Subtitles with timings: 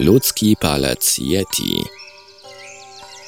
[0.00, 1.84] Ludzki palec Yeti.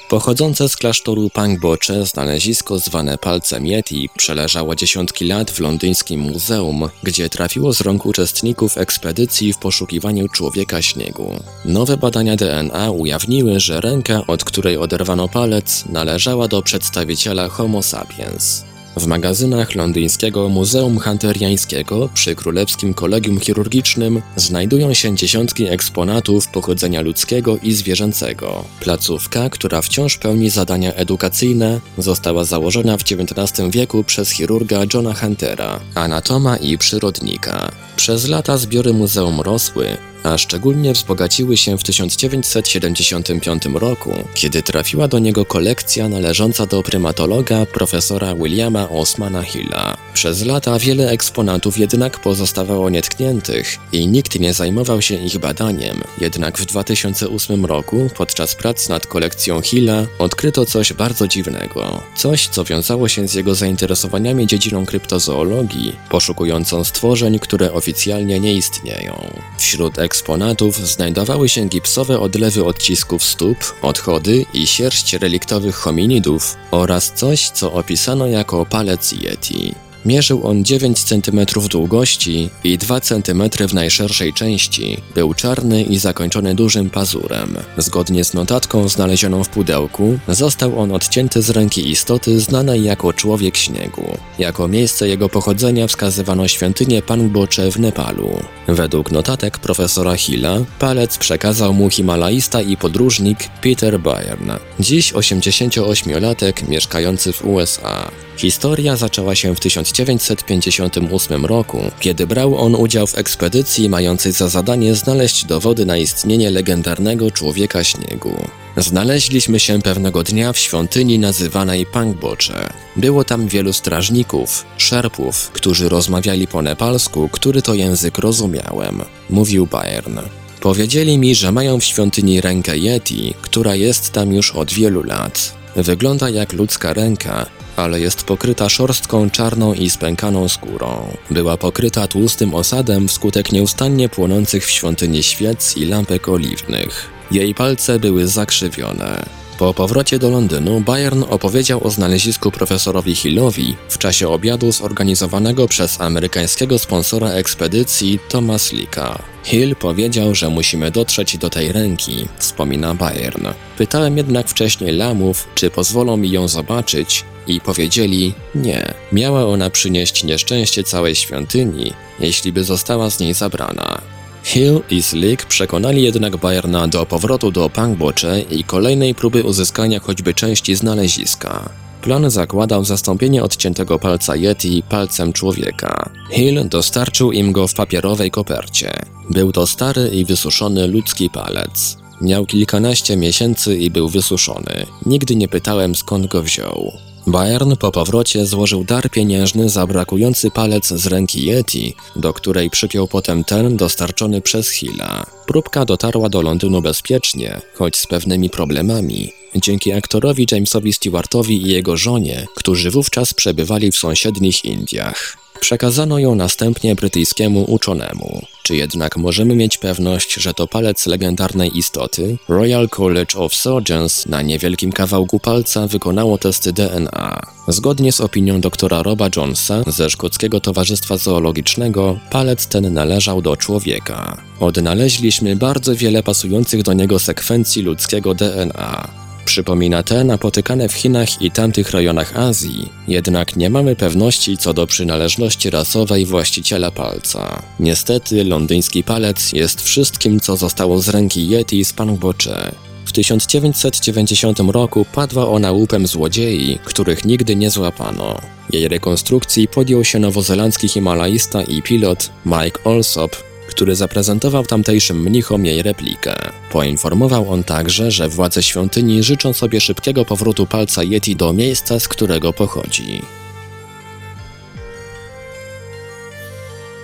[0.09, 7.29] Pochodzące z klasztoru Pangboche znalezisko zwane palcem Yeti przeleżało dziesiątki lat w londyńskim muzeum, gdzie
[7.29, 11.35] trafiło z rąk uczestników ekspedycji w poszukiwaniu człowieka śniegu.
[11.65, 18.65] Nowe badania DNA ujawniły, że ręka, od której oderwano palec, należała do przedstawiciela Homo sapiens.
[18.97, 27.59] W magazynach londyńskiego Muzeum Hunteriańskiego przy Królewskim Kolegium Chirurgicznym znajdują się dziesiątki eksponatów pochodzenia ludzkiego
[27.63, 28.65] i zwierzęcego.
[28.81, 35.81] Placówka, która wciąż pełni zadania edukacyjne, została założona w XIX wieku przez chirurga Johna Huntera,
[35.95, 37.73] anatoma i przyrodnika.
[37.97, 45.19] Przez lata zbiory muzeum rosły, a szczególnie wzbogaciły się w 1975 roku, kiedy trafiła do
[45.19, 49.97] niego kolekcja należąca do prymatologa profesora Williama Osmana Hilla.
[50.15, 56.01] Przez lata wiele eksponatów jednak pozostawało nietkniętych i nikt nie zajmował się ich badaniem.
[56.21, 62.03] Jednak w 2008 roku, podczas prac nad kolekcją Hilla, odkryto coś bardzo dziwnego.
[62.17, 69.31] Coś, co wiązało się z jego zainteresowaniami dziedziną kryptozoologii, poszukującą stworzeń, które oficjalnie nie istnieją.
[69.59, 77.49] Wśród eksponatów znajdowały się gipsowe odlewy odcisków stóp, odchody i sierść reliktowych hominidów oraz coś,
[77.49, 79.86] co opisano jako palec Yeti.
[80.07, 81.41] Mierzył on 9 cm
[81.71, 84.97] długości i 2 cm w najszerszej części.
[85.15, 87.57] Był czarny i zakończony dużym pazurem.
[87.79, 93.57] Zgodnie z notatką znalezioną w pudełku, został on odcięty z ręki istoty znanej jako człowiek
[93.57, 94.19] śniegu.
[94.39, 98.41] Jako miejsce jego pochodzenia wskazywano świątynię Pangboche w Nepalu.
[98.69, 107.33] Według notatek profesora Hilla, palec przekazał mu himalaista i podróżnik Peter Byrne, dziś 88-latek mieszkający
[107.33, 108.11] w USA.
[108.37, 114.95] Historia zaczęła się w 1958 roku, kiedy brał on udział w ekspedycji mającej za zadanie
[114.95, 118.37] znaleźć dowody na istnienie legendarnego człowieka śniegu.
[118.77, 122.69] Znaleźliśmy się pewnego dnia w świątyni nazywanej Pangboche.
[122.97, 130.19] Było tam wielu strażników, szerpów, którzy rozmawiali po nepalsku, który to język rozumiałem, mówił Bayern.
[130.61, 135.55] Powiedzieli mi, że mają w świątyni rękę Yeti, która jest tam już od wielu lat.
[135.77, 137.47] Wygląda jak ludzka ręka,
[137.77, 141.17] ale jest pokryta szorstką czarną i spękaną skórą.
[141.31, 147.11] Była pokryta tłustym osadem wskutek nieustannie płonących w świątyni świec i lampek oliwnych.
[147.31, 149.46] Jej palce były zakrzywione.
[149.59, 156.01] Po powrocie do Londynu Bayern opowiedział o znalezisku profesorowi Hillowi w czasie obiadu zorganizowanego przez
[156.01, 159.19] amerykańskiego sponsora ekspedycji Thomas Leaka.
[159.45, 163.47] Hill powiedział, że musimy dotrzeć do tej ręki, wspomina Bayern.
[163.79, 168.95] Pytałem jednak wcześniej lamów, czy pozwolą mi ją zobaczyć i powiedzieli nie.
[169.13, 174.16] Miała ona przynieść nieszczęście całej świątyni, jeśli by została z niej zabrana.
[174.47, 180.35] Hill i Slick przekonali jednak Bayerna do powrotu do Pangboche i kolejnej próby uzyskania choćby
[180.35, 181.71] części znaleziska.
[182.03, 186.11] Plan zakładał zastąpienie odciętego palca Yeti palcem człowieka.
[186.31, 188.93] Hill dostarczył im go w papierowej kopercie.
[189.31, 191.97] Był to stary i wysuszony ludzki palec.
[192.21, 194.87] Miał kilkanaście miesięcy i był wysuszony.
[195.07, 196.93] Nigdy nie pytałem skąd go wziął.
[197.27, 203.09] Bayern po powrocie złożył dar pieniężny za brakujący palec z ręki Yeti, do której przypiął
[203.09, 205.27] potem ten dostarczony przez Hilla.
[205.47, 209.33] Próbka dotarła do Londynu bezpiecznie, choć z pewnymi problemami.
[209.55, 215.46] Dzięki aktorowi Jamesowi Stewartowi i jego żonie, którzy wówczas przebywali w sąsiednich Indiach.
[215.61, 218.43] Przekazano ją następnie brytyjskiemu uczonemu.
[218.63, 222.37] Czy jednak możemy mieć pewność, że to palec legendarnej istoty?
[222.49, 227.41] Royal College of Surgeons na niewielkim kawałku palca wykonało testy DNA.
[227.69, 234.43] Zgodnie z opinią doktora Roba Jonesa ze Szkockiego Towarzystwa Zoologicznego, palec ten należał do człowieka.
[234.61, 239.26] Odnaleźliśmy bardzo wiele pasujących do niego sekwencji ludzkiego DNA.
[239.57, 244.87] Przypomina te napotykane w Chinach i tamtych rejonach Azji, jednak nie mamy pewności co do
[244.87, 247.63] przynależności rasowej właściciela palca.
[247.81, 252.73] Niestety londyński palec jest wszystkim co zostało z ręki Yeti z Pangboche.
[253.05, 258.41] W 1990 roku padła ona łupem złodziei, których nigdy nie złapano.
[258.73, 263.37] Jej rekonstrukcji podjął się nowozelandzki himalaista i pilot Mike Alsop,
[263.67, 266.35] który zaprezentował tamtejszym mnichom jej replikę.
[266.71, 272.09] Poinformował on także, że władze świątyni życzą sobie szybkiego powrotu palca Yeti do miejsca, z
[272.09, 273.23] którego pochodzi.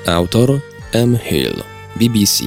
[0.07, 0.61] Autor
[0.93, 1.19] M.
[1.25, 1.63] Hill,
[1.97, 2.45] BBC.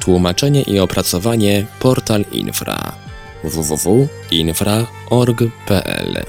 [0.00, 3.04] Tłumaczenie i opracowanie Portal Infra
[3.44, 6.24] www.infra.org.pl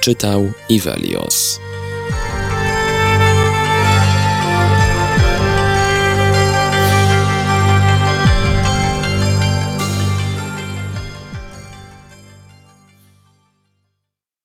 [0.00, 1.60] Czytał Ivelios.